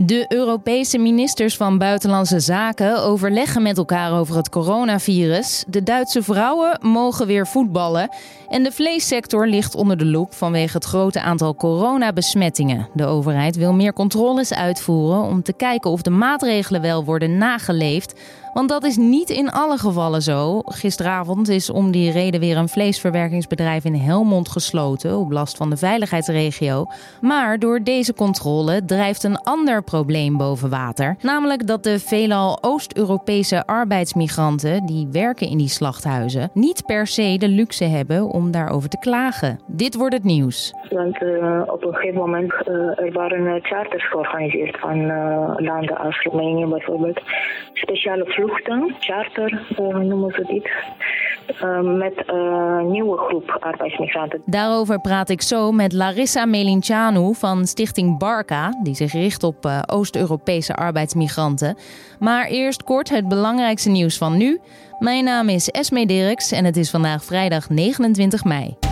De 0.00 0.24
Europese 0.28 0.98
ministers 0.98 1.56
van 1.56 1.78
Buitenlandse 1.78 2.40
Zaken 2.40 3.02
overleggen 3.02 3.62
met 3.62 3.76
elkaar 3.76 4.12
over 4.12 4.36
het 4.36 4.48
coronavirus. 4.48 5.64
De 5.68 5.82
Duitse 5.82 6.22
vrouwen 6.22 6.78
mogen 6.82 7.26
weer 7.26 7.46
voetballen. 7.46 8.08
En 8.48 8.62
de 8.62 8.72
vleessector 8.72 9.46
ligt 9.46 9.74
onder 9.74 9.96
de 9.98 10.04
loep 10.04 10.34
vanwege 10.34 10.76
het 10.76 10.84
grote 10.84 11.20
aantal 11.20 11.54
coronabesmettingen. 11.54 12.88
De 12.92 13.04
overheid 13.04 13.56
wil 13.56 13.72
meer 13.72 13.92
controles 13.92 14.54
uitvoeren 14.54 15.22
om 15.22 15.42
te 15.42 15.52
kijken 15.52 15.90
of 15.90 16.02
de 16.02 16.10
maatregelen 16.10 16.80
wel 16.80 17.04
worden 17.04 17.38
nageleefd. 17.38 18.20
Want 18.58 18.70
dat 18.70 18.84
is 18.84 18.96
niet 18.96 19.30
in 19.30 19.50
alle 19.50 19.76
gevallen 19.76 20.22
zo. 20.22 20.60
Gisteravond 20.64 21.48
is 21.48 21.70
om 21.70 21.90
die 21.90 22.12
reden 22.12 22.40
weer 22.40 22.56
een 22.56 22.68
vleesverwerkingsbedrijf 22.68 23.84
in 23.84 23.94
Helmond 23.94 24.48
gesloten 24.48 25.16
op 25.16 25.30
last 25.30 25.56
van 25.56 25.70
de 25.70 25.76
veiligheidsregio. 25.76 26.86
Maar 27.20 27.58
door 27.58 27.80
deze 27.82 28.14
controle 28.14 28.84
drijft 28.84 29.22
een 29.22 29.36
ander 29.36 29.82
probleem 29.82 30.36
boven 30.36 30.70
water. 30.70 31.16
Namelijk 31.22 31.66
dat 31.66 31.82
de 31.82 31.98
veelal 31.98 32.58
Oost-Europese 32.60 33.66
arbeidsmigranten 33.66 34.86
die 34.86 35.08
werken 35.12 35.48
in 35.48 35.58
die 35.58 35.68
slachthuizen 35.68 36.50
niet 36.54 36.86
per 36.86 37.06
se 37.06 37.36
de 37.38 37.48
luxe 37.48 37.84
hebben 37.84 38.22
om 38.22 38.50
daarover 38.50 38.88
te 38.88 38.98
klagen. 38.98 39.60
Dit 39.66 39.94
wordt 39.94 40.14
het 40.14 40.24
nieuws. 40.24 40.74
Want 40.90 41.22
uh, 41.22 41.62
op 41.66 41.84
een 41.84 41.94
gegeven 41.94 42.20
moment 42.20 42.52
uh, 42.52 42.98
er 42.98 43.12
waren 43.12 43.62
charters 43.62 44.08
georganiseerd 44.08 44.78
van 44.78 44.98
uh, 44.98 45.54
landen 45.56 45.98
als 45.98 46.22
Roemenië 46.22 46.66
bijvoorbeeld. 46.66 47.20
Speciale 47.72 48.24
vluchten, 48.24 48.47
charter 48.98 49.66
noemen 49.78 50.30
ze 50.30 50.44
dit. 50.46 50.70
met 51.98 52.22
een 52.26 52.90
nieuwe 52.90 53.18
groep 53.18 53.56
arbeidsmigranten. 53.60 54.42
Daarover 54.44 55.00
praat 55.00 55.28
ik 55.28 55.42
zo 55.42 55.72
met 55.72 55.92
Larissa 55.92 56.46
Melincianu 56.46 57.34
van 57.34 57.66
Stichting 57.66 58.18
Barca, 58.18 58.78
die 58.82 58.94
zich 58.94 59.12
richt 59.12 59.42
op 59.42 59.68
Oost-Europese 59.86 60.74
arbeidsmigranten. 60.74 61.76
Maar 62.18 62.46
eerst 62.46 62.82
kort 62.82 63.08
het 63.08 63.28
belangrijkste 63.28 63.90
nieuws 63.90 64.18
van 64.18 64.36
nu. 64.36 64.60
Mijn 64.98 65.24
naam 65.24 65.48
is 65.48 65.68
Esme 65.68 66.06
Dirks 66.06 66.52
en 66.52 66.64
het 66.64 66.76
is 66.76 66.90
vandaag 66.90 67.24
vrijdag 67.24 67.68
29 67.68 68.44
mei. 68.44 68.87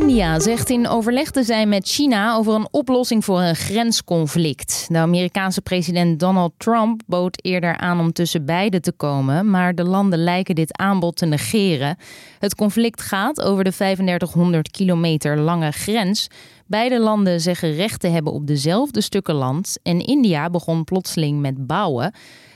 India 0.00 0.40
zegt 0.40 0.70
in 0.70 0.88
overleg 0.88 1.30
te 1.30 1.42
zijn 1.42 1.68
met 1.68 1.88
China 1.88 2.34
over 2.34 2.54
een 2.54 2.68
oplossing 2.70 3.24
voor 3.24 3.40
een 3.40 3.56
grensconflict. 3.56 4.86
De 4.88 4.98
Amerikaanse 4.98 5.60
president 5.60 6.20
Donald 6.20 6.52
Trump 6.56 7.02
bood 7.06 7.44
eerder 7.44 7.76
aan 7.76 8.00
om 8.00 8.12
tussen 8.12 8.44
beiden 8.44 8.82
te 8.82 8.92
komen, 8.92 9.50
maar 9.50 9.74
de 9.74 9.84
landen 9.84 10.18
lijken 10.18 10.54
dit 10.54 10.78
aanbod 10.78 11.16
te 11.16 11.26
negeren. 11.26 11.96
Het 12.38 12.54
conflict 12.54 13.00
gaat 13.00 13.42
over 13.42 13.64
de 13.64 13.72
3500 13.72 14.70
kilometer 14.70 15.38
lange 15.38 15.70
grens. 15.70 16.28
Beide 16.66 17.00
landen 17.00 17.40
zeggen 17.40 17.74
recht 17.74 18.00
te 18.00 18.08
hebben 18.08 18.32
op 18.32 18.46
dezelfde 18.46 19.00
stukken 19.00 19.34
land 19.34 19.78
en 19.82 20.06
India 20.06 20.50
begon 20.50 20.84
plotseling 20.84 21.40
met 21.40 21.66
bouwen. 21.66 22.12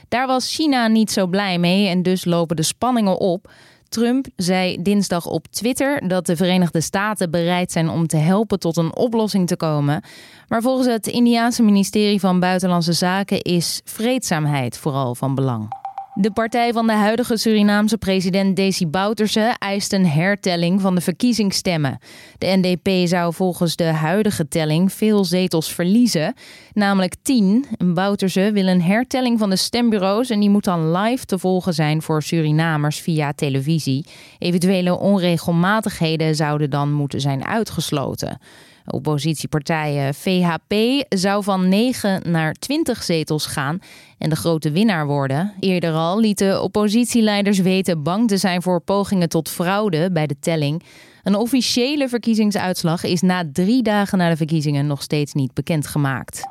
Daar 0.07 0.27
was 0.27 0.55
China 0.55 0.87
niet 0.87 1.11
zo 1.11 1.27
blij 1.27 1.59
mee 1.59 1.87
en 1.87 2.03
dus 2.03 2.25
lopen 2.25 2.55
de 2.55 2.63
spanningen 2.63 3.19
op. 3.19 3.51
Trump 3.89 4.27
zei 4.35 4.81
dinsdag 4.81 5.25
op 5.25 5.47
Twitter 5.47 6.07
dat 6.07 6.25
de 6.25 6.35
Verenigde 6.35 6.81
Staten 6.81 7.31
bereid 7.31 7.71
zijn 7.71 7.89
om 7.89 8.07
te 8.07 8.17
helpen 8.17 8.59
tot 8.59 8.77
een 8.77 8.95
oplossing 8.95 9.47
te 9.47 9.55
komen. 9.55 10.03
Maar 10.47 10.61
volgens 10.61 10.87
het 10.87 11.07
Indiaanse 11.07 11.63
ministerie 11.63 12.19
van 12.19 12.39
Buitenlandse 12.39 12.93
Zaken 12.93 13.41
is 13.41 13.81
vreedzaamheid 13.83 14.77
vooral 14.77 15.15
van 15.15 15.35
belang. 15.35 15.84
De 16.17 16.31
partij 16.31 16.73
van 16.73 16.87
de 16.87 16.93
huidige 16.93 17.37
Surinaamse 17.37 17.97
president 17.97 18.55
Desi 18.55 18.87
Bouterse 18.87 19.55
eist 19.57 19.93
een 19.93 20.07
hertelling 20.07 20.81
van 20.81 20.95
de 20.95 21.01
verkiezingsstemmen. 21.01 21.97
De 22.37 22.57
NDP 22.61 23.07
zou 23.07 23.33
volgens 23.33 23.75
de 23.75 23.83
huidige 23.83 24.47
telling 24.47 24.93
veel 24.93 25.25
zetels 25.25 25.73
verliezen, 25.73 26.33
namelijk 26.73 27.15
10. 27.21 27.65
Bouterse 27.93 28.51
wil 28.53 28.67
een 28.67 28.81
hertelling 28.81 29.39
van 29.39 29.49
de 29.49 29.55
stembureaus 29.55 30.29
en 30.29 30.39
die 30.39 30.49
moet 30.49 30.63
dan 30.63 30.91
live 30.91 31.25
te 31.25 31.39
volgen 31.39 31.73
zijn 31.73 32.01
voor 32.01 32.23
Surinamers 32.23 32.99
via 32.99 33.33
televisie. 33.33 34.05
Eventuele 34.39 34.99
onregelmatigheden 34.99 36.35
zouden 36.35 36.69
dan 36.69 36.91
moeten 36.91 37.21
zijn 37.21 37.45
uitgesloten. 37.45 38.39
Oppositiepartij 38.87 40.13
VHP 40.13 40.73
zou 41.09 41.43
van 41.43 41.69
9 41.69 42.31
naar 42.31 42.53
20 42.53 43.03
zetels 43.03 43.45
gaan 43.45 43.79
en 44.17 44.29
de 44.29 44.35
grote 44.35 44.71
winnaar 44.71 45.07
worden. 45.07 45.53
Eerder 45.59 45.93
al 45.93 46.19
lieten 46.19 46.61
oppositieleiders 46.61 47.59
weten 47.59 48.03
bang 48.03 48.27
te 48.27 48.37
zijn 48.37 48.61
voor 48.61 48.81
pogingen 48.81 49.29
tot 49.29 49.49
fraude 49.49 50.11
bij 50.11 50.27
de 50.27 50.39
telling. 50.39 50.83
Een 51.23 51.35
officiële 51.35 52.09
verkiezingsuitslag 52.09 53.03
is 53.03 53.21
na 53.21 53.43
drie 53.53 53.83
dagen 53.83 54.17
na 54.17 54.29
de 54.29 54.37
verkiezingen 54.37 54.87
nog 54.87 55.01
steeds 55.01 55.33
niet 55.33 55.53
bekendgemaakt. 55.53 56.41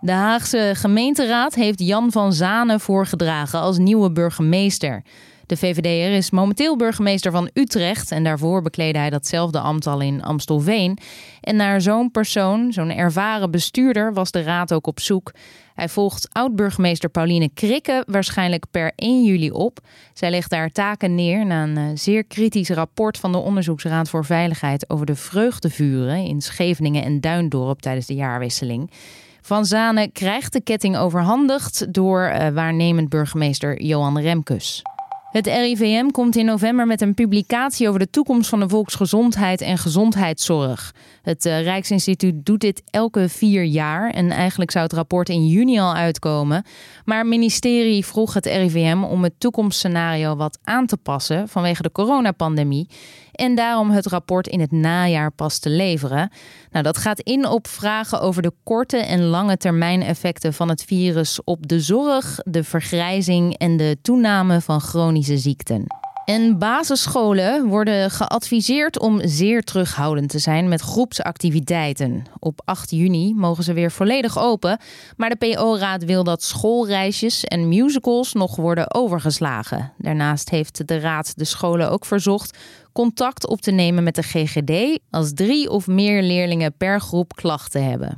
De 0.00 0.12
Haagse 0.12 0.72
gemeenteraad 0.74 1.54
heeft 1.54 1.80
Jan 1.80 2.12
van 2.12 2.32
Zanen 2.32 2.80
voorgedragen 2.80 3.60
als 3.60 3.78
nieuwe 3.78 4.12
burgemeester. 4.12 5.02
De 5.50 5.56
VVD'er 5.56 6.12
is 6.12 6.30
momenteel 6.30 6.76
burgemeester 6.76 7.32
van 7.32 7.50
Utrecht 7.52 8.10
en 8.10 8.24
daarvoor 8.24 8.62
bekleedde 8.62 8.98
hij 8.98 9.10
datzelfde 9.10 9.60
ambt 9.60 9.86
al 9.86 10.00
in 10.00 10.22
Amstelveen. 10.22 10.98
En 11.40 11.56
naar 11.56 11.80
zo'n 11.80 12.10
persoon, 12.10 12.72
zo'n 12.72 12.90
ervaren 12.90 13.50
bestuurder, 13.50 14.12
was 14.12 14.30
de 14.30 14.42
raad 14.42 14.72
ook 14.72 14.86
op 14.86 15.00
zoek. 15.00 15.32
Hij 15.74 15.88
volgt 15.88 16.28
oud-burgemeester 16.32 17.08
Pauline 17.08 17.48
Krikke 17.54 18.04
waarschijnlijk 18.06 18.64
per 18.70 18.92
1 18.96 19.24
juli 19.24 19.50
op. 19.50 19.78
Zij 20.12 20.30
legt 20.30 20.50
daar 20.50 20.70
taken 20.70 21.14
neer 21.14 21.46
na 21.46 21.62
een 21.62 21.76
eh, 21.76 21.84
zeer 21.94 22.24
kritisch 22.24 22.70
rapport 22.70 23.18
van 23.18 23.32
de 23.32 23.38
Onderzoeksraad 23.38 24.08
voor 24.08 24.24
Veiligheid 24.24 24.90
over 24.90 25.06
de 25.06 25.14
vreugdevuren 25.14 26.24
in 26.24 26.40
Scheveningen 26.40 27.04
en 27.04 27.20
Duindorp 27.20 27.80
tijdens 27.80 28.06
de 28.06 28.14
jaarwisseling. 28.14 28.90
Van 29.40 29.64
Zanen 29.64 30.12
krijgt 30.12 30.52
de 30.52 30.60
ketting 30.60 30.96
overhandigd 30.96 31.92
door 31.94 32.20
uh, 32.20 32.48
waarnemend 32.48 33.08
burgemeester 33.08 33.82
Johan 33.82 34.18
Remkes. 34.18 34.82
Het 35.30 35.46
RIVM 35.46 36.10
komt 36.10 36.36
in 36.36 36.44
november 36.44 36.86
met 36.86 37.00
een 37.00 37.14
publicatie 37.14 37.88
over 37.88 38.00
de 38.00 38.10
toekomst 38.10 38.48
van 38.48 38.60
de 38.60 38.68
volksgezondheid 38.68 39.60
en 39.60 39.78
gezondheidszorg. 39.78 40.94
Het 41.22 41.44
uh, 41.44 41.62
Rijksinstituut 41.62 42.46
doet 42.46 42.60
dit 42.60 42.82
elke 42.90 43.28
vier 43.28 43.64
jaar 43.64 44.10
en 44.10 44.30
eigenlijk 44.30 44.70
zou 44.70 44.84
het 44.84 44.92
rapport 44.92 45.28
in 45.28 45.46
juni 45.46 45.78
al 45.78 45.94
uitkomen. 45.94 46.64
Maar 47.04 47.18
het 47.18 47.26
ministerie 47.26 48.06
vroeg 48.06 48.34
het 48.34 48.46
RIVM 48.46 49.02
om 49.02 49.22
het 49.22 49.32
toekomstscenario 49.38 50.36
wat 50.36 50.58
aan 50.64 50.86
te 50.86 50.96
passen 50.96 51.48
vanwege 51.48 51.82
de 51.82 51.92
coronapandemie 51.92 52.88
en 53.40 53.54
daarom 53.54 53.90
het 53.90 54.06
rapport 54.06 54.46
in 54.46 54.60
het 54.60 54.72
najaar 54.72 55.30
pas 55.32 55.58
te 55.58 55.70
leveren. 55.70 56.30
Nou, 56.70 56.84
dat 56.84 56.98
gaat 56.98 57.20
in 57.20 57.46
op 57.46 57.68
vragen 57.68 58.20
over 58.20 58.42
de 58.42 58.52
korte 58.64 58.96
en 58.96 59.22
lange 59.22 59.56
termijn 59.56 60.02
effecten 60.02 60.52
van 60.52 60.68
het 60.68 60.84
virus 60.84 61.44
op 61.44 61.68
de 61.68 61.80
zorg, 61.80 62.38
de 62.44 62.64
vergrijzing 62.64 63.56
en 63.56 63.76
de 63.76 63.98
toename 64.02 64.60
van 64.60 64.80
chronische 64.80 65.38
ziekten. 65.38 65.86
En 66.30 66.58
basisscholen 66.58 67.66
worden 67.66 68.10
geadviseerd 68.10 68.98
om 68.98 69.20
zeer 69.24 69.62
terughoudend 69.62 70.28
te 70.28 70.38
zijn 70.38 70.68
met 70.68 70.80
groepsactiviteiten. 70.80 72.24
Op 72.38 72.60
8 72.64 72.90
juni 72.90 73.34
mogen 73.34 73.64
ze 73.64 73.72
weer 73.72 73.90
volledig 73.90 74.38
open, 74.38 74.78
maar 75.16 75.30
de 75.30 75.36
PO-raad 75.36 76.04
wil 76.04 76.24
dat 76.24 76.42
schoolreisjes 76.42 77.44
en 77.44 77.68
musicals 77.68 78.32
nog 78.32 78.56
worden 78.56 78.94
overgeslagen. 78.94 79.92
Daarnaast 79.98 80.50
heeft 80.50 80.88
de 80.88 80.98
raad 80.98 81.32
de 81.36 81.44
scholen 81.44 81.90
ook 81.90 82.04
verzocht 82.04 82.58
contact 82.92 83.46
op 83.46 83.60
te 83.60 83.70
nemen 83.70 84.04
met 84.04 84.14
de 84.14 84.22
GGD 84.22 84.98
als 85.10 85.32
drie 85.34 85.70
of 85.70 85.86
meer 85.86 86.22
leerlingen 86.22 86.76
per 86.76 87.00
groep 87.00 87.34
klachten 87.34 87.84
hebben. 87.84 88.16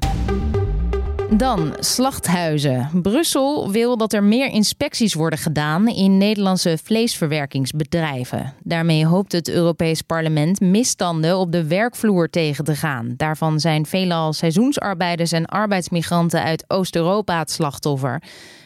Dan 1.43 1.75
slachthuizen. 1.79 2.89
Brussel 3.03 3.71
wil 3.71 3.97
dat 3.97 4.13
er 4.13 4.25
meer 4.25 4.47
inspecties 4.47 5.15
worden 5.15 5.39
gedaan 5.39 5.89
in 5.89 6.19
Nederlandse 6.19 6.79
vleesverwerkingsbedrijven. 6.83 8.55
Daarmee 8.63 9.07
hoopt 9.07 9.33
het 9.33 9.49
Europees 9.49 10.03
Parlement 10.03 10.61
misstanden 10.61 11.39
op 11.39 11.53
de 11.53 11.67
werkvloer 11.67 12.31
tegen 12.31 12.65
te 12.65 12.77
gaan. 12.77 13.15
Daarvan 13.17 13.61
zijn 13.61 13.87
veelal 13.87 14.33
seizoensarbeiders 14.33 15.33
en 15.33 15.47
arbeidsmigranten 15.47 16.43
uit 16.43 16.65
Oost-Europa 16.69 17.39
het 17.39 17.51
slachtoffer. 17.51 18.23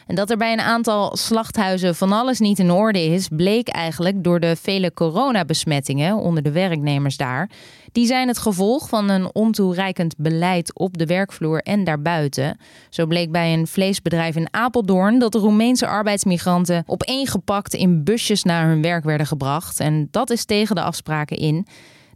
En 0.07 0.15
dat 0.15 0.29
er 0.29 0.37
bij 0.37 0.53
een 0.53 0.61
aantal 0.61 1.15
slachthuizen 1.17 1.95
van 1.95 2.11
alles 2.11 2.39
niet 2.39 2.59
in 2.59 2.71
orde 2.71 3.05
is, 3.05 3.27
bleek 3.27 3.67
eigenlijk 3.67 4.23
door 4.23 4.39
de 4.39 4.55
vele 4.55 4.93
coronabesmettingen 4.93 6.15
onder 6.15 6.43
de 6.43 6.51
werknemers 6.51 7.17
daar. 7.17 7.49
Die 7.91 8.05
zijn 8.05 8.27
het 8.27 8.37
gevolg 8.37 8.89
van 8.89 9.09
een 9.09 9.35
ontoereikend 9.35 10.15
beleid 10.17 10.79
op 10.79 10.97
de 10.97 11.05
werkvloer 11.05 11.61
en 11.61 11.83
daarbuiten. 11.83 12.57
Zo 12.89 13.05
bleek 13.05 13.31
bij 13.31 13.53
een 13.53 13.67
vleesbedrijf 13.67 14.35
in 14.35 14.47
Apeldoorn 14.51 15.19
dat 15.19 15.31
de 15.31 15.37
Roemeense 15.37 15.87
arbeidsmigranten 15.87 16.83
opeengepakt 16.85 17.73
in 17.73 18.03
busjes 18.03 18.43
naar 18.43 18.67
hun 18.67 18.81
werk 18.81 19.03
werden 19.03 19.27
gebracht. 19.27 19.79
En 19.79 20.07
dat 20.11 20.29
is 20.29 20.45
tegen 20.45 20.75
de 20.75 20.81
afspraken 20.81 21.37
in. 21.37 21.67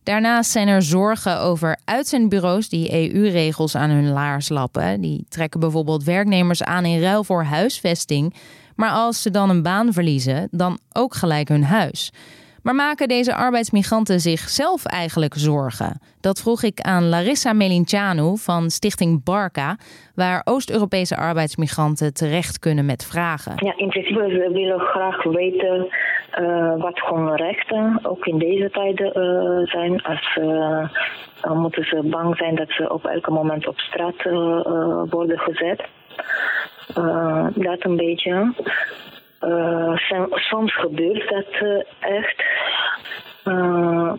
Daarnaast 0.03 0.51
zijn 0.51 0.67
er 0.67 0.81
zorgen 0.81 1.39
over 1.39 1.77
uitzendbureaus 1.85 2.69
die 2.69 3.13
EU-regels 3.13 3.75
aan 3.75 3.89
hun 3.89 4.11
laars 4.11 4.49
lappen. 4.49 5.01
Die 5.01 5.25
trekken 5.29 5.59
bijvoorbeeld 5.59 6.03
werknemers 6.03 6.63
aan 6.63 6.85
in 6.85 7.01
ruil 7.01 7.23
voor 7.23 7.43
huisvesting. 7.43 8.33
Maar 8.75 8.91
als 8.91 9.21
ze 9.21 9.31
dan 9.31 9.49
een 9.49 9.63
baan 9.63 9.93
verliezen, 9.93 10.47
dan 10.51 10.79
ook 10.93 11.13
gelijk 11.13 11.47
hun 11.47 11.63
huis. 11.63 12.11
Maar 12.63 12.75
maken 12.75 13.07
deze 13.07 13.35
arbeidsmigranten 13.35 14.19
zichzelf 14.19 14.85
eigenlijk 14.85 15.33
zorgen? 15.37 15.99
Dat 16.19 16.39
vroeg 16.39 16.63
ik 16.63 16.79
aan 16.79 17.09
Larissa 17.09 17.53
Melincianu 17.53 18.37
van 18.37 18.69
Stichting 18.69 19.23
Barca, 19.23 19.77
waar 20.15 20.41
Oost-Europese 20.43 21.17
arbeidsmigranten 21.17 22.13
terecht 22.13 22.59
kunnen 22.59 22.85
met 22.85 23.05
vragen. 23.05 23.53
Ja, 23.55 23.77
in 23.77 23.87
principe 23.87 24.19
we 24.19 24.49
willen 24.53 24.79
graag 24.79 25.23
weten 25.23 25.87
wat 26.77 26.99
gewoon 26.99 27.35
rechten 27.35 27.99
ook 28.03 28.25
in 28.25 28.37
deze 28.37 28.69
tijden 28.69 29.17
uh, 29.17 29.67
zijn. 29.67 30.03
Als 30.03 30.37
uh, 30.41 30.89
moeten 31.53 31.83
ze 31.83 32.01
bang 32.03 32.37
zijn 32.37 32.55
dat 32.55 32.69
ze 32.69 32.93
op 32.93 33.05
elk 33.05 33.29
moment 33.29 33.67
op 33.67 33.79
straat 33.79 34.23
worden 35.09 35.39
gezet. 35.39 35.81
dat 37.55 37.83
een 37.83 37.95
beetje. 37.95 38.53
soms 40.29 40.75
gebeurt 40.75 41.29
dat 41.29 41.83
echt. 41.99 42.43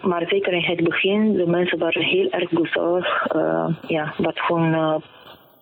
Maar 0.02 0.24
zeker 0.26 0.52
in 0.52 0.64
het 0.64 0.84
begin, 0.84 1.32
de 1.32 1.46
mensen 1.46 1.78
waren 1.78 2.02
heel 2.02 2.30
erg 2.30 2.50
bezorgd. 2.50 3.34
Uh, 3.34 3.68
ja, 3.86 4.12
wat 4.16 4.40
gewoon 4.40 5.02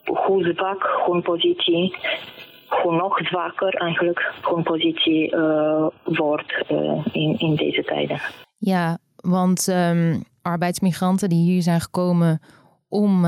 hoe 0.04 0.52
zwak 0.54 1.02
hun 1.06 1.22
positie, 1.22 1.96
hoe 2.82 2.96
nog 2.96 3.18
zwakker 3.18 3.74
eigenlijk 3.74 4.32
hun 4.42 4.62
positie 4.62 5.36
wordt 6.04 6.64
in, 7.12 7.38
in 7.38 7.54
deze 7.54 7.82
tijden. 7.84 8.20
Ja, 8.58 8.98
want 9.16 9.66
um, 9.66 10.24
arbeidsmigranten 10.42 11.28
die 11.28 11.50
hier 11.50 11.62
zijn 11.62 11.80
gekomen 11.80 12.40
om 12.88 13.22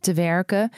te 0.00 0.14
werken, 0.14 0.70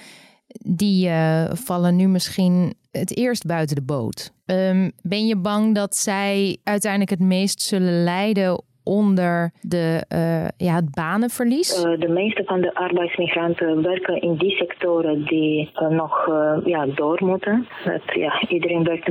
die 0.77 1.11
vallen 1.53 1.97
nu 1.97 2.09
misschien 2.09 2.75
het 2.91 3.17
eerst 3.17 3.47
buiten 3.47 3.77
de 3.77 3.83
boot. 3.83 4.33
Um, 4.47 4.93
ben 5.03 5.27
je 5.27 5.37
bang 5.37 5.75
dat 5.75 5.97
zij 5.97 6.59
uiteindelijk 6.65 7.11
het 7.11 7.21
meest 7.21 7.63
zullen 7.63 8.05
lijden 8.05 8.63
onder 8.91 9.53
de, 9.61 10.05
uh, 10.15 10.49
ja, 10.57 10.75
het 10.75 10.95
banenverlies? 10.95 11.85
Uh, 11.85 12.01
de 12.01 12.09
meeste 12.09 12.43
van 12.45 12.61
de 12.61 12.75
arbeidsmigranten 12.75 13.83
werken 13.83 14.21
in 14.21 14.35
die 14.35 14.51
sectoren 14.51 15.25
die 15.25 15.71
uh, 15.75 15.89
nog 15.89 16.27
ja, 16.65 16.87
door 16.87 17.19
moeten. 17.25 17.67
Ja, 18.15 18.43
iedereen 18.49 18.85
werkt 18.85 19.11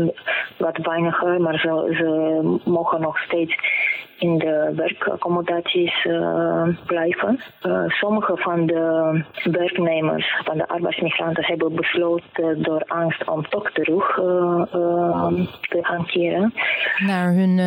wat 0.57 0.77
weiniger, 0.77 1.41
maar 1.41 1.59
ze, 1.59 1.95
ze 1.97 2.69
mogen 2.69 3.01
nog 3.01 3.19
steeds 3.19 3.55
in 4.19 4.38
de 4.38 4.71
werkaccommodaties 4.75 6.06
uh, 6.06 6.68
blijven. 6.86 7.39
Uh, 7.62 7.83
sommige 7.88 8.38
van 8.38 8.66
de 8.66 9.24
werknemers, 9.44 10.42
van 10.44 10.57
de 10.57 10.68
arbeidsmigranten, 10.68 11.45
hebben 11.45 11.75
besloten 11.75 12.63
door 12.63 12.83
angst 12.88 13.27
om 13.27 13.48
toch 13.50 13.71
terug 13.71 14.18
uh, 14.18 14.63
te 15.62 15.80
gaan 15.81 16.06
keren. 16.06 16.54
Naar 16.98 17.33
hun 17.33 17.60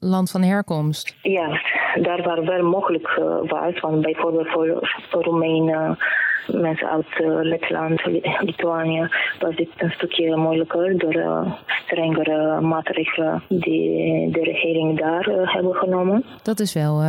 land 0.00 0.30
van 0.30 0.42
herkomst? 0.42 1.16
Ja, 1.22 1.60
daar 1.94 2.22
waar 2.22 2.44
wel 2.44 2.62
mogelijk 2.62 3.20
was. 3.46 3.80
Want 3.80 4.00
bijvoorbeeld 4.00 4.48
voor, 4.48 4.78
voor 5.10 5.22
Roemenen 5.22 5.98
mensen 6.46 6.90
uit 6.90 7.06
uh, 7.20 7.26
Letland, 7.42 8.04
Lituanië, 8.40 9.08
was 9.38 9.56
dit 9.56 9.68
een 9.76 9.90
stukje 9.90 10.36
moeilijker 10.36 10.98
door 10.98 11.14
uh, 11.14 11.52
strengere 11.84 12.60
maatregelen 12.60 13.42
die 13.48 14.30
de 14.30 14.42
regering 14.42 14.98
daar 14.98 15.28
uh, 15.28 15.54
hebben 15.54 15.74
genomen. 15.74 16.24
Dat 16.42 16.60
is 16.60 16.74
wel 16.74 17.02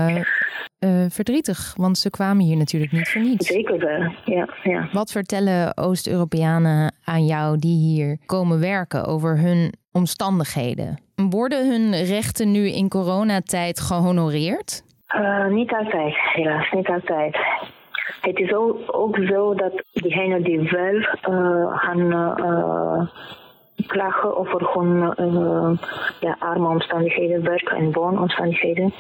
verdrietig, 1.09 1.73
want 1.77 1.97
ze 1.97 2.09
kwamen 2.09 2.45
hier 2.45 2.57
natuurlijk 2.57 2.91
niet 2.91 3.09
voor 3.09 3.21
niets. 3.21 3.47
Zeker 3.47 3.79
wel, 3.79 4.13
ja. 4.25 4.47
ja. 4.63 4.87
Wat 4.91 5.11
vertellen 5.11 5.77
Oost-Europeanen 5.77 6.93
aan 7.03 7.25
jou 7.25 7.57
die 7.59 7.77
hier 7.77 8.17
komen 8.25 8.59
werken 8.59 9.05
over 9.05 9.39
hun 9.39 9.73
omstandigheden? 9.91 10.99
Worden 11.29 11.69
hun 11.69 12.03
rechten 12.03 12.51
nu 12.51 12.69
in 12.69 12.89
coronatijd 12.89 13.79
gehonoreerd? 13.79 14.83
niet 15.49 15.71
altijd, 15.73 16.15
helaas, 16.33 16.71
niet 16.71 16.87
altijd. 16.87 17.37
Het 18.21 18.37
is 18.39 18.53
ook, 18.53 18.77
zo 19.27 19.53
dat 19.53 19.83
diegenen 19.93 20.43
die 20.43 20.69
wel 20.69 20.95
uh, 20.95 21.77
gaan 21.77 22.11
uh, 22.11 23.07
klagen 23.87 24.37
over 24.37 24.69
hun 24.73 25.13
uh, 25.17 25.71
ja, 26.19 26.35
arme 26.39 26.67
omstandigheden, 26.67 27.43
werk- 27.43 27.69
en 27.69 27.91
woonomstandigheden, 27.91 28.93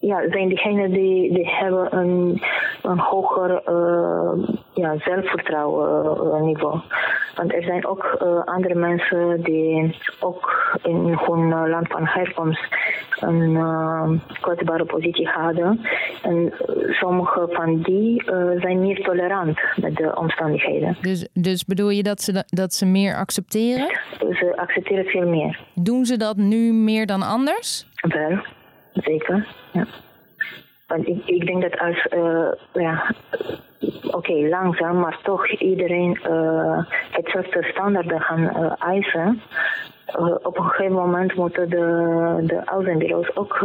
ja, 0.00 0.30
zijn 0.30 0.48
diegenen 0.48 0.92
die, 0.92 1.34
die 1.34 1.48
hebben 1.48 1.96
een, 1.96 2.42
een 2.82 2.98
hoger 2.98 3.62
ja, 4.74 4.98
zelfvertrouwen 4.98 6.44
niveau. 6.44 6.80
Want 7.34 7.52
er 7.54 7.62
zijn 7.62 7.86
ook 7.86 8.04
andere 8.44 8.74
mensen 8.74 9.42
die 9.42 9.96
ook 10.20 10.78
in 10.82 11.18
hun 11.26 11.68
land 11.68 11.88
van 11.88 12.06
herkomst 12.06 12.68
een 13.20 13.50
uh, 13.50 14.10
kwetsbare 14.40 14.84
positie 14.84 15.28
hadden. 15.28 15.80
En 16.22 16.52
sommige 16.90 17.48
van 17.50 17.82
die 17.82 18.22
uh, 18.24 18.60
zijn 18.60 18.80
meer 18.80 19.02
tolerant 19.02 19.58
met 19.76 19.96
de 19.96 20.16
omstandigheden. 20.16 20.96
Dus, 21.00 21.28
dus 21.32 21.64
bedoel 21.64 21.90
je 21.90 22.02
dat 22.02 22.20
ze, 22.20 22.44
dat 22.46 22.72
ze 22.72 22.86
meer 22.86 23.16
accepteren? 23.16 23.98
Ze 24.18 24.52
accepteren 24.56 25.04
veel 25.04 25.26
meer. 25.26 25.60
Doen 25.74 26.04
ze 26.04 26.16
dat 26.16 26.36
nu 26.36 26.72
meer 26.72 27.06
dan 27.06 27.22
anders? 27.22 27.86
Wel, 28.00 28.38
zeker. 28.92 29.46
Ja. 29.72 29.86
Want 30.86 31.06
ik, 31.06 31.26
ik 31.26 31.46
denk 31.46 31.62
dat 31.62 31.78
als, 31.78 32.06
ja, 32.72 33.14
oké, 34.10 34.32
langzaam, 34.32 34.98
maar 34.98 35.20
toch 35.22 35.48
iedereen 35.48 36.18
uh, 36.30 36.78
hetzelfde 37.10 37.62
standaarden 37.62 38.20
gaan 38.20 38.40
uh, 38.40 38.72
eisen, 38.78 39.42
uh, 40.18 40.34
op 40.42 40.58
een 40.58 40.64
gegeven 40.64 40.96
moment 40.96 41.34
moeten 41.34 41.70
de, 41.70 42.42
de 42.46 42.66
uitzendbureaus 42.66 43.36
ook 43.36 43.58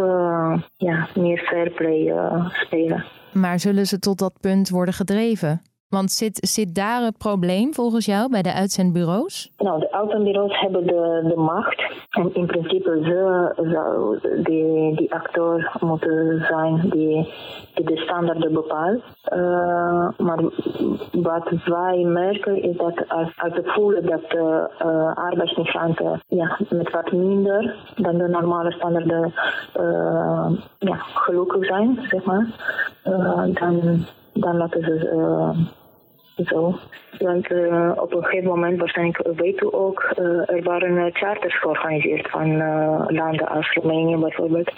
ja, 0.77 1.07
meer 1.15 1.37
fair 1.37 1.69
play 1.69 2.13
spelen. 2.49 3.05
Maar 3.33 3.59
zullen 3.59 3.85
ze 3.85 3.99
tot 3.99 4.19
dat 4.19 4.33
punt 4.41 4.69
worden 4.69 4.93
gedreven? 4.93 5.61
Want 5.89 6.11
zit, 6.11 6.47
zit 6.49 6.75
daar 6.75 7.01
het 7.01 7.17
probleem 7.17 7.73
volgens 7.73 8.05
jou 8.05 8.29
bij 8.29 8.41
de 8.41 8.53
uitzendbureaus? 8.53 9.51
Nou, 9.57 9.79
de 9.79 9.91
uitzendbureaus 9.91 10.59
hebben 10.59 10.87
de, 10.87 11.25
de 11.27 11.35
macht. 11.35 11.83
En 12.09 12.33
in 12.33 12.45
principe 12.45 12.99
ze 13.03 13.51
zou 13.71 14.19
die, 14.43 14.95
die 14.95 15.13
acteur 15.13 15.77
moeten 15.79 16.45
zijn 16.47 16.89
die, 16.89 17.33
die 17.73 17.85
de 17.85 17.97
standaarden 17.97 18.53
bepaalt. 18.53 19.03
Uh, 19.33 20.09
maar 20.17 20.43
wat 21.11 21.49
wij 21.65 22.03
merken 22.03 22.63
is 22.63 22.77
dat 22.77 23.09
als, 23.09 23.33
als 23.37 23.53
we 23.53 23.61
voelen 23.65 24.05
dat 24.05 24.29
de 24.29 24.69
uh, 24.81 25.15
arbeidsmigranten 25.15 26.21
ja, 26.27 26.59
met 26.69 26.91
wat 26.91 27.11
minder 27.11 27.75
dan 27.95 28.17
de 28.17 28.27
normale 28.27 28.71
standaarden 28.71 29.33
uh, 29.79 30.49
ja, 30.79 30.95
gelukkig 30.95 31.65
zijn, 31.65 31.99
zeg 32.09 32.23
maar, 32.23 32.47
dan, 33.53 34.05
dan 34.35 34.57
laten 34.57 34.81
ze 34.81 35.65
zo. 36.43 36.79
Want 37.19 37.51
uh, 37.51 37.91
op 37.95 38.13
een 38.13 38.23
gegeven 38.23 38.49
moment, 38.49 38.79
waarschijnlijk 38.79 39.27
weet 39.35 39.61
u 39.61 39.67
ook, 39.71 40.13
er 40.45 40.63
waren 40.63 41.11
charters 41.13 41.59
georganiseerd 41.59 42.29
van 42.29 42.57
landen 43.07 43.47
als 43.47 43.73
Roemenië 43.73 44.15
bijvoorbeeld. 44.17 44.71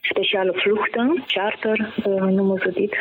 Speciale 0.00 0.52
vluchten, 0.52 1.22
charter 1.26 1.92
noemen 2.06 2.58
ze 2.58 2.72
dit. 2.72 2.98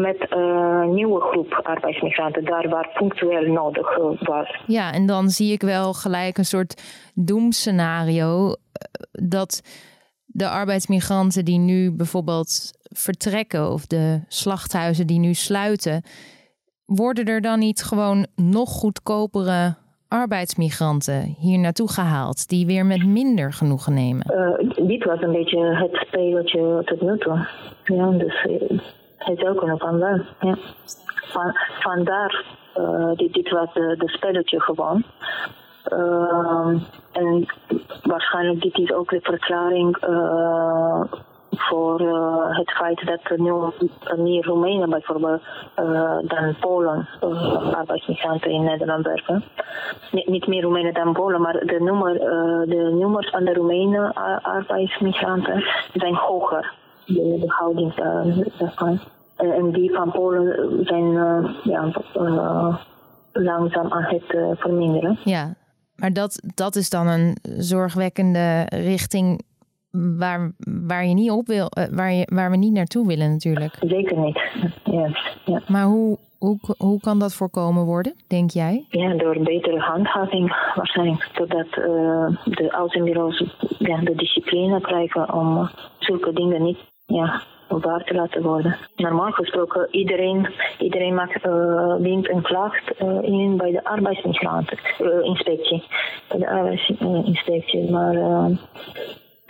met 0.00 0.26
een 0.28 0.94
nieuwe 0.94 1.20
groep 1.20 1.60
arbeidsmigranten, 1.62 2.44
daar 2.44 2.68
waar 2.68 2.90
punctueel 2.94 3.52
nodig 3.52 3.96
was. 4.20 4.60
Ja, 4.66 4.92
en 4.92 5.06
dan 5.06 5.28
zie 5.28 5.52
ik 5.52 5.62
wel 5.62 5.92
gelijk 5.92 6.38
een 6.38 6.44
soort 6.44 6.82
doemscenario 7.14 8.54
dat 9.12 9.62
de 10.26 10.48
arbeidsmigranten 10.48 11.44
die 11.44 11.58
nu 11.58 11.92
bijvoorbeeld 11.92 12.78
vertrekken 12.90 13.72
of 13.72 13.86
de 13.86 14.20
slachthuizen 14.28 15.06
die 15.06 15.18
nu 15.18 15.34
sluiten, 15.34 16.02
worden 16.84 17.24
er 17.24 17.40
dan 17.40 17.58
niet 17.58 17.82
gewoon 17.82 18.26
nog 18.34 18.68
goedkopere 18.70 19.74
arbeidsmigranten 20.08 21.34
hier 21.38 21.58
naartoe 21.58 21.90
gehaald 21.92 22.48
die 22.48 22.66
weer 22.66 22.86
met 22.86 23.06
minder 23.06 23.52
genoegen 23.52 23.94
nemen? 23.94 24.26
Uh, 24.30 24.86
dit 24.86 25.04
was 25.04 25.20
een 25.20 25.32
beetje 25.32 25.58
het 25.58 26.06
spelletje 26.06 26.82
tot 26.84 27.00
nu 27.00 27.18
toe. 27.18 27.46
Ja, 27.84 28.10
dus 28.10 28.44
uh, 28.44 28.80
het 29.18 29.38
zou 29.38 29.56
kunnen 29.56 29.78
van 29.78 29.98
wel. 29.98 30.20
Ja. 30.40 30.58
Van, 31.32 31.52
vandaar, 31.80 32.44
uh, 32.76 33.12
dit, 33.14 33.32
dit 33.32 33.50
was 33.50 33.74
de, 33.74 34.02
spelletje 34.06 34.60
gewoon. 34.60 35.04
en 37.12 37.46
waarschijnlijk 38.02 38.62
dit 38.62 38.78
is 38.78 38.92
ook 38.92 39.10
de 39.10 39.20
verklaring 39.20 39.96
voor 41.68 42.00
uh, 42.00 42.56
het 42.56 42.70
feit 42.70 43.06
dat 43.06 43.38
nu 43.38 43.52
meer 44.16 44.44
Roemenen 44.44 44.90
bijvoorbeeld 44.90 45.42
uh, 45.80 46.18
dan 46.22 46.56
Polen 46.60 47.08
uh, 47.24 47.74
arbeidsmigranten 47.74 48.50
in 48.50 48.64
Nederland 48.64 49.06
werken. 49.06 49.44
Niet, 50.10 50.28
niet 50.28 50.46
meer 50.46 50.62
Roemenen 50.62 50.94
dan 50.94 51.12
Polen, 51.12 51.40
maar 51.40 51.52
de, 51.52 51.80
nummer, 51.80 52.12
de 52.68 52.96
nummers 52.98 53.30
van 53.30 53.44
de 53.44 53.52
Roemenen 53.52 54.12
arbeidsmigranten 54.42 55.64
zijn 55.92 56.14
hoger. 56.14 56.74
De, 57.06 57.38
de 57.40 57.48
houding 57.48 57.94
daarvan. 58.58 59.00
en 59.36 59.72
die 59.72 59.94
van 59.94 60.10
Polen 60.10 60.84
zijn 60.84 61.12
ja, 61.62 61.90
langzaam 63.32 63.92
aan 63.92 64.04
het 64.04 64.58
verminderen. 64.58 65.18
Ja, 65.24 65.54
maar 65.96 66.12
dat, 66.12 66.42
dat 66.54 66.76
is 66.76 66.90
dan 66.90 67.06
een 67.06 67.36
zorgwekkende 67.42 68.66
richting 68.68 69.40
waar, 69.90 70.52
waar 70.86 71.06
je 71.06 71.14
niet 71.14 71.30
op 71.30 71.46
wil, 71.46 71.66
eh, 71.66 71.84
waar, 71.90 72.12
je, 72.12 72.28
waar 72.32 72.50
we 72.50 72.56
niet 72.56 72.72
naartoe 72.72 73.06
willen 73.06 73.30
natuurlijk. 73.30 73.76
Zeker 73.80 74.18
niet. 74.18 74.40
Ja. 74.84 75.08
ja. 75.44 75.62
Maar 75.66 75.84
hoe, 75.84 76.18
hoe, 76.38 76.58
hoe 76.78 77.00
kan 77.00 77.18
dat 77.18 77.34
voorkomen 77.34 77.84
worden, 77.84 78.14
denk 78.26 78.50
jij? 78.50 78.84
Ja, 78.88 79.14
door 79.14 79.38
betere 79.38 79.78
handhaving 79.78 80.72
waarschijnlijk. 80.74 81.30
Doordat 81.34 81.66
uh, 81.66 82.36
de 82.44 82.70
außenbureaus 82.70 83.44
ja, 83.78 83.96
de 83.96 84.14
discipline 84.14 84.80
krijgen 84.80 85.32
om 85.32 85.70
zulke 85.98 86.32
dingen 86.32 86.62
niet 86.62 86.78
ja, 87.06 87.42
waar 87.68 88.04
te 88.04 88.14
laten 88.14 88.42
worden. 88.42 88.76
Normaal 88.96 89.30
gesproken, 89.30 89.88
iedereen, 89.90 90.48
iedereen 90.78 91.14
maakt, 91.14 91.46
uh, 91.46 91.94
dient 91.98 92.30
een 92.30 92.42
klacht 92.42 92.92
uh, 93.02 93.22
in 93.22 93.56
bij 93.56 93.70
de 93.70 93.84
arbeidsinspectie. 93.84 95.82
bij 96.28 96.38
de 96.38 96.48
arbeidsinspectie. 96.48 97.90
Maar 97.90 98.14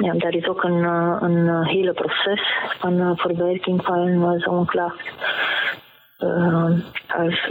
ja, 0.03 0.13
daar 0.13 0.35
is 0.35 0.49
ook 0.49 0.63
een, 0.63 0.85
een 1.23 1.65
hele 1.65 1.93
proces 1.93 2.41
van 2.79 3.17
verwerking 3.17 3.85
van 3.85 4.39
zo'n 4.39 4.67
klacht. 4.67 5.11
als, 7.09 7.51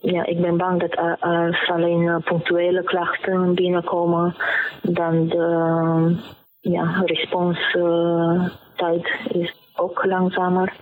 ja, 0.00 0.26
ik 0.26 0.40
ben 0.40 0.56
bang 0.56 0.80
dat 0.80 1.20
als 1.20 1.68
alleen 1.68 2.22
punctuele 2.24 2.84
klachten 2.84 3.54
binnenkomen, 3.54 4.36
dan 4.82 5.28
de 5.28 6.16
ja, 6.60 7.02
responstijd 7.04 9.08
is 9.28 9.54
ook 9.76 10.04
langzamer. 10.04 10.72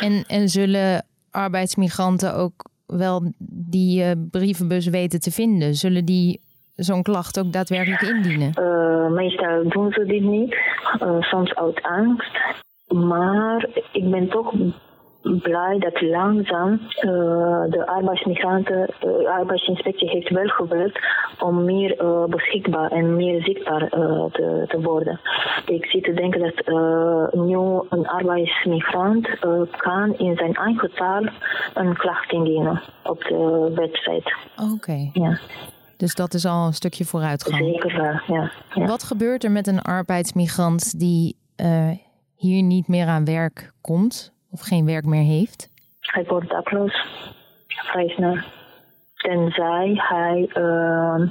En, 0.00 0.24
en 0.26 0.48
zullen 0.48 1.04
arbeidsmigranten 1.30 2.34
ook 2.34 2.70
wel 2.86 3.32
die 3.68 4.28
brievenbus 4.30 4.86
weten 4.86 5.20
te 5.20 5.30
vinden? 5.30 5.74
Zullen 5.74 6.04
die 6.04 6.40
zo'n 6.78 7.02
klacht 7.02 7.38
ook 7.38 7.52
daadwerkelijk 7.52 8.02
indienen? 8.02 8.52
Uh, 8.60 9.10
meestal 9.10 9.68
doen 9.68 9.92
ze 9.92 10.04
dit 10.04 10.22
niet, 10.22 10.56
uh, 11.02 11.20
soms 11.20 11.54
uit 11.54 11.82
angst. 11.82 12.38
Maar 12.88 13.66
ik 13.92 14.10
ben 14.10 14.28
toch 14.28 14.52
blij 15.22 15.78
dat 15.78 16.00
langzaam 16.00 16.70
uh, 16.72 17.10
de 17.70 17.82
arbeidsmigranten, 17.86 18.86
de 19.00 19.20
uh, 19.22 19.30
arbeidsinspectie 19.30 20.08
heeft 20.08 20.28
wel 20.28 20.48
gewerkt 20.48 20.98
om 21.38 21.64
meer 21.64 22.02
uh, 22.02 22.24
beschikbaar 22.24 22.90
en 22.90 23.16
meer 23.16 23.42
zichtbaar 23.42 23.88
te, 23.88 24.64
te, 24.68 24.80
worden. 24.80 25.20
Ik 25.66 25.84
zit 25.84 26.04
te 26.04 26.12
denken 26.12 26.40
dat 26.40 26.66
nu 27.32 27.56
een 27.88 28.08
arbeidsmigrant 28.08 29.28
kan 29.76 30.14
in 30.18 30.36
zijn 30.36 30.54
eigen 30.54 30.90
taal 30.94 31.22
een 31.74 31.96
klacht 31.96 32.32
indienen 32.32 32.82
op 33.02 33.20
de 33.22 33.72
website. 33.74 34.34
Oké. 34.56 34.72
Okay. 34.72 35.10
Ja. 35.12 35.38
Dus 35.98 36.14
dat 36.14 36.34
is 36.34 36.46
al 36.46 36.66
een 36.66 36.74
stukje 36.74 37.04
vooruitgang. 37.04 37.64
Zeker, 37.64 38.02
ja. 38.02 38.22
ja. 38.74 38.86
Wat 38.86 39.02
gebeurt 39.02 39.44
er 39.44 39.50
met 39.50 39.66
een 39.66 39.82
arbeidsmigrant 39.82 40.98
die 40.98 41.36
hier 42.36 42.62
niet 42.62 42.88
meer 42.88 43.06
aan 43.06 43.24
werk 43.24 43.72
komt? 43.80 44.36
of 44.50 44.60
geen 44.60 44.86
werk 44.86 45.04
meer 45.04 45.22
heeft? 45.22 45.70
Hij 46.00 46.24
wordt 46.24 46.50
dakloos, 46.50 47.06
vrij 47.66 48.08
snel. 48.08 48.36
Tenzij 49.14 49.92
hij 49.94 50.50
uh, 50.54 51.28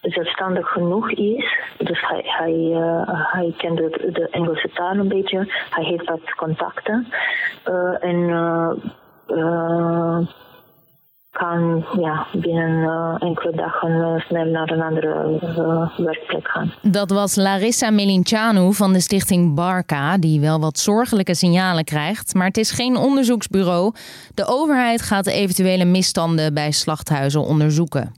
zelfstandig 0.00 0.68
genoeg 0.68 1.10
is. 1.10 1.56
Dus 1.78 2.00
hij, 2.08 2.22
hij, 2.24 2.52
uh, 2.52 3.32
hij 3.32 3.54
kent 3.56 3.76
de, 3.76 4.10
de, 4.12 4.28
Engelse 4.30 4.70
taal 4.74 4.96
een 4.96 5.08
beetje. 5.08 5.52
Hij 5.70 5.84
heeft 5.84 6.04
wat 6.04 6.34
contacten. 6.36 7.06
Uh, 7.68 8.04
en 8.04 8.18
ja, 12.00 12.26
binnen 12.32 12.70
uh, 12.70 13.14
enkele 13.18 13.56
dagen 13.56 13.90
uh, 13.90 14.20
snel 14.20 14.44
naar 14.44 14.70
een 14.70 14.82
andere 14.82 15.38
uh, 15.42 15.98
werkplek 16.06 16.48
gaan. 16.48 16.72
Dat 16.82 17.10
was 17.10 17.36
Larissa 17.36 17.90
Melincianu 17.90 18.72
van 18.72 18.92
de 18.92 19.00
stichting 19.00 19.54
Barca, 19.54 20.18
die 20.18 20.40
wel 20.40 20.60
wat 20.60 20.78
zorgelijke 20.78 21.34
signalen 21.34 21.84
krijgt. 21.84 22.34
Maar 22.34 22.46
het 22.46 22.56
is 22.56 22.70
geen 22.70 22.96
onderzoeksbureau. 22.96 23.94
De 24.34 24.46
overheid 24.46 25.02
gaat 25.02 25.26
eventuele 25.26 25.84
misstanden 25.84 26.54
bij 26.54 26.70
slachthuizen 26.70 27.40
onderzoeken. 27.40 28.12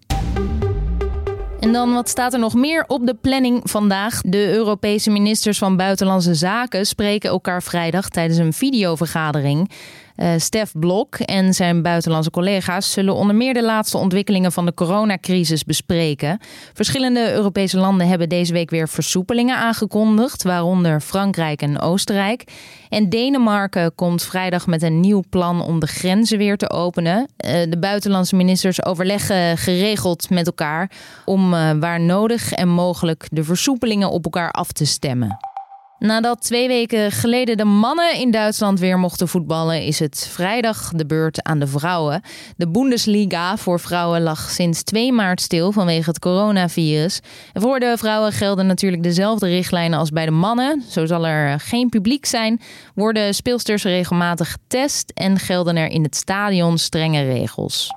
En 1.61 1.73
dan 1.73 1.93
wat 1.93 2.09
staat 2.09 2.33
er 2.33 2.39
nog 2.39 2.55
meer 2.55 2.85
op 2.87 3.07
de 3.07 3.15
planning 3.15 3.61
vandaag? 3.65 4.21
De 4.21 4.53
Europese 4.53 5.11
ministers 5.11 5.59
van 5.59 5.77
Buitenlandse 5.77 6.35
Zaken 6.35 6.87
spreken 6.87 7.31
elkaar 7.31 7.63
vrijdag 7.63 8.09
tijdens 8.09 8.39
een 8.39 8.53
videovergadering. 8.53 9.71
Uh, 10.17 10.33
Stef 10.37 10.73
Blok 10.73 11.15
en 11.15 11.55
zijn 11.55 11.83
buitenlandse 11.83 12.31
collega's 12.31 12.93
zullen 12.93 13.15
onder 13.15 13.37
meer 13.37 13.55
de 13.55 13.63
laatste 13.63 13.99
ontwikkelingen 13.99 14.53
van 14.53 14.67
de 14.67 14.75
coronacrisis 14.75 15.65
bespreken. 15.65 16.39
Verschillende 16.73 17.33
Europese 17.33 17.79
landen 17.79 18.09
hebben 18.09 18.29
deze 18.29 18.53
week 18.53 18.71
weer 18.71 18.89
versoepelingen 18.89 19.57
aangekondigd, 19.57 20.43
waaronder 20.43 21.01
Frankrijk 21.01 21.63
en 21.63 21.81
Oostenrijk. 21.81 22.45
En 22.89 23.09
Denemarken 23.09 23.95
komt 23.95 24.23
vrijdag 24.23 24.67
met 24.67 24.83
een 24.83 25.01
nieuw 25.01 25.23
plan 25.31 25.63
om 25.63 25.81
de 25.81 25.87
grenzen 25.87 26.39
weer 26.39 26.57
te 26.57 26.71
openen. 26.71 27.19
Uh, 27.19 27.51
de 27.69 27.79
buitenlandse 27.79 28.37
ministers 28.37 28.85
overleggen 28.85 29.59
geregeld 29.59 30.31
met 30.31 30.47
elkaar 30.47 30.91
om 31.25 31.55
uh, 31.55 31.71
waar 31.81 32.01
nodig 32.01 32.53
en 32.53 32.69
mogelijk 32.69 33.27
de 33.31 33.45
versoepelingen 33.45 34.11
op 34.11 34.25
elkaar 34.25 34.51
af 34.51 34.73
te 34.73 34.85
stemmen. 34.85 35.54
Nadat 35.99 36.43
twee 36.43 36.69
weken 36.69 37.13
geleden 37.13 37.57
de 37.57 37.65
mannen 37.65 38.15
in 38.19 38.31
Duitsland 38.31 38.81
weer 38.81 38.99
mochten 38.99 39.29
voetballen, 39.29 39.83
is 39.83 39.99
het 39.99 40.29
vrijdag 40.31 40.91
de 40.95 41.07
beurt 41.07 41.43
aan 41.43 41.59
de 41.59 41.67
vrouwen. 41.67 42.23
De 42.57 42.71
Bundesliga 42.71 43.57
voor 43.57 43.81
vrouwen 43.81 44.23
lag 44.23 44.51
sinds 44.51 44.83
2 44.83 45.13
maart 45.13 45.41
stil 45.41 45.73
vanwege 45.73 46.09
het 46.09 46.19
coronavirus. 46.19 47.21
Voor 47.53 47.81
de 47.81 47.95
vrouwen 47.99 48.33
gelden 48.33 48.67
natuurlijk 48.67 49.03
dezelfde 49.03 49.49
richtlijnen 49.49 49.99
als 49.99 50.11
bij 50.11 50.25
de 50.25 50.31
mannen. 50.31 50.83
Zo 50.89 51.07
zal 51.07 51.27
er 51.27 51.61
geen 51.61 51.89
publiek 51.89 52.27
zijn, 52.27 52.61
worden 52.95 53.35
speelsters 53.35 53.83
regelmatig 53.83 54.51
getest 54.51 55.11
en 55.15 55.39
gelden 55.39 55.77
er 55.77 55.89
in 55.89 56.03
het 56.03 56.17
stadion 56.17 56.79
strenge 56.79 57.23
regels. 57.23 57.91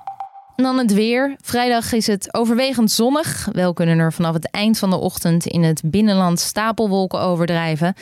Dan 0.62 0.78
het 0.78 0.92
weer. 0.92 1.36
Vrijdag 1.40 1.92
is 1.92 2.06
het 2.06 2.34
overwegend 2.34 2.90
zonnig. 2.90 3.48
Wel 3.52 3.72
kunnen 3.72 3.98
er 3.98 4.12
vanaf 4.12 4.34
het 4.34 4.50
eind 4.50 4.78
van 4.78 4.90
de 4.90 4.96
ochtend 4.96 5.46
in 5.46 5.62
het 5.62 5.82
binnenland 5.84 6.40
stapelwolken 6.40 7.20
overdrijven. 7.20 7.94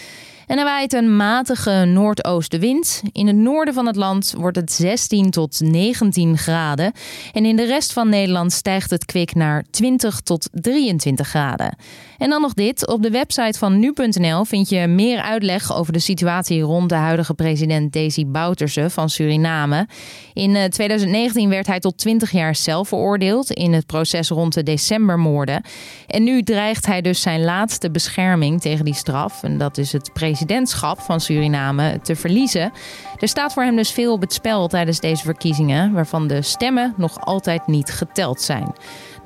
En 0.46 0.58
er 0.58 0.64
waait 0.64 0.92
een 0.92 1.16
matige 1.16 1.84
noordoostenwind. 1.84 3.02
In 3.12 3.26
het 3.26 3.36
noorden 3.36 3.74
van 3.74 3.86
het 3.86 3.96
land 3.96 4.34
wordt 4.36 4.56
het 4.56 4.72
16 4.72 5.30
tot 5.30 5.60
19 5.60 6.38
graden. 6.38 6.92
En 7.32 7.44
in 7.44 7.56
de 7.56 7.64
rest 7.64 7.92
van 7.92 8.08
Nederland 8.08 8.52
stijgt 8.52 8.90
het 8.90 9.04
kwik 9.04 9.34
naar 9.34 9.64
20 9.70 10.20
tot 10.20 10.48
23 10.52 11.28
graden. 11.28 11.76
En 12.18 12.30
dan 12.30 12.40
nog 12.40 12.54
dit. 12.54 12.86
Op 12.86 13.02
de 13.02 13.10
website 13.10 13.58
van 13.58 13.78
nu.nl 13.78 14.44
vind 14.44 14.68
je 14.68 14.86
meer 14.86 15.20
uitleg 15.20 15.76
over 15.76 15.92
de 15.92 15.98
situatie 15.98 16.60
rond 16.60 16.88
de 16.88 16.94
huidige 16.94 17.34
president 17.34 17.92
Desi 17.92 18.26
Bouterse 18.26 18.90
van 18.90 19.08
Suriname. 19.08 19.88
In 20.32 20.70
2019 20.70 21.42
eh, 21.42 21.48
werd 21.48 21.66
hij 21.66 21.80
tot 21.80 21.98
20 21.98 22.30
jaar 22.30 22.54
zelf 22.54 22.88
veroordeeld 22.88 23.50
in 23.50 23.72
het 23.72 23.86
proces 23.86 24.28
rond 24.28 24.54
de 24.54 24.62
decembermoorden. 24.62 25.62
En 26.06 26.24
nu 26.24 26.42
dreigt 26.42 26.86
hij 26.86 27.00
dus 27.00 27.20
zijn 27.20 27.44
laatste 27.44 27.90
bescherming 27.90 28.60
tegen 28.60 28.84
die 28.84 28.94
straf. 28.94 29.42
En 29.42 29.58
dat 29.58 29.78
is 29.78 29.92
het 29.92 30.12
president 30.12 30.34
presidentschap 30.46 31.00
van 31.00 31.20
Suriname 31.20 32.00
te 32.02 32.16
verliezen. 32.16 32.72
Er 33.18 33.28
staat 33.28 33.52
voor 33.52 33.62
hem 33.62 33.76
dus 33.76 33.90
veel 33.90 34.12
op 34.12 34.20
het 34.20 34.32
spel 34.32 34.68
tijdens 34.68 35.00
deze 35.00 35.24
verkiezingen, 35.24 35.92
waarvan 35.92 36.26
de 36.26 36.42
stemmen 36.42 36.94
nog 36.96 37.20
altijd 37.20 37.66
niet 37.66 37.90
geteld 37.90 38.40
zijn. 38.40 38.72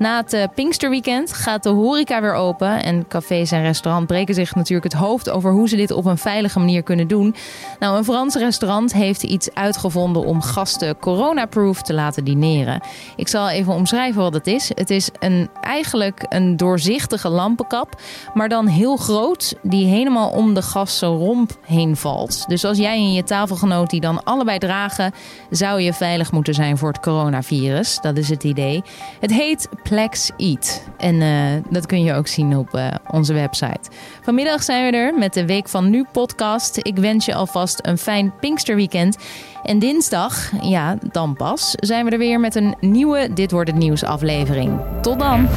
Na 0.01 0.17
het 0.17 0.33
uh, 0.33 0.43
Pinksterweekend 0.55 1.33
gaat 1.33 1.63
de 1.63 1.69
horeca 1.69 2.21
weer 2.21 2.33
open. 2.33 2.83
En 2.83 3.07
cafés 3.07 3.51
en 3.51 3.61
restaurants 3.61 4.05
breken 4.07 4.33
zich 4.33 4.55
natuurlijk 4.55 4.93
het 4.93 5.01
hoofd 5.01 5.29
over 5.29 5.51
hoe 5.51 5.69
ze 5.69 5.75
dit 5.75 5.91
op 5.91 6.05
een 6.05 6.17
veilige 6.17 6.59
manier 6.59 6.83
kunnen 6.83 7.07
doen. 7.07 7.35
Nou, 7.79 7.97
een 7.97 8.03
Frans 8.03 8.35
restaurant 8.35 8.93
heeft 8.93 9.23
iets 9.23 9.53
uitgevonden 9.53 10.25
om 10.25 10.41
gasten 10.41 10.99
coronaproof 10.99 11.81
te 11.81 11.93
laten 11.93 12.23
dineren. 12.23 12.81
Ik 13.15 13.27
zal 13.27 13.49
even 13.49 13.73
omschrijven 13.73 14.21
wat 14.21 14.33
het 14.33 14.47
is. 14.47 14.71
Het 14.73 14.89
is 14.89 15.09
een, 15.19 15.49
eigenlijk 15.61 16.25
een 16.29 16.57
doorzichtige 16.57 17.29
lampenkap, 17.29 18.01
maar 18.33 18.49
dan 18.49 18.67
heel 18.67 18.97
groot, 18.97 19.55
die 19.61 19.85
helemaal 19.85 20.29
om 20.29 20.53
de 20.53 20.61
gasten 20.61 21.09
romp 21.09 21.51
heen 21.65 21.95
valt. 21.95 22.45
Dus 22.47 22.65
als 22.65 22.77
jij 22.77 22.95
en 22.95 23.13
je 23.13 23.23
tafelgenoot 23.23 23.89
die 23.89 24.01
dan 24.01 24.23
allebei 24.23 24.57
dragen, 24.57 25.13
zou 25.49 25.81
je 25.81 25.93
veilig 25.93 26.31
moeten 26.31 26.53
zijn 26.53 26.77
voor 26.77 26.89
het 26.89 26.99
coronavirus. 26.99 27.99
Dat 28.01 28.17
is 28.17 28.29
het 28.29 28.43
idee. 28.43 28.83
Het 29.19 29.33
heet 29.33 29.69
Plex 29.91 30.31
Eat. 30.37 30.83
En 30.97 31.15
uh, 31.15 31.63
dat 31.69 31.85
kun 31.85 32.03
je 32.03 32.13
ook 32.13 32.27
zien 32.27 32.57
op 32.57 32.75
uh, 32.75 32.87
onze 33.07 33.33
website. 33.33 33.89
Vanmiddag 34.21 34.63
zijn 34.63 34.91
we 34.91 34.97
er 34.97 35.13
met 35.13 35.33
de 35.33 35.45
Week 35.45 35.69
van 35.69 35.89
Nu 35.89 36.05
podcast. 36.11 36.79
Ik 36.81 36.97
wens 36.97 37.25
je 37.25 37.35
alvast 37.35 37.79
een 37.81 37.97
fijn 37.97 38.33
Pinksterweekend. 38.39 39.17
En 39.63 39.79
dinsdag, 39.79 40.51
ja, 40.61 40.97
dan 41.11 41.35
pas, 41.35 41.75
zijn 41.79 42.05
we 42.05 42.11
er 42.11 42.17
weer 42.17 42.39
met 42.39 42.55
een 42.55 42.75
nieuwe 42.79 43.33
Dit 43.33 43.51
wordt 43.51 43.69
het 43.69 43.79
nieuws 43.79 44.03
aflevering. 44.03 44.79
Tot 45.01 45.19
dan! 45.19 45.47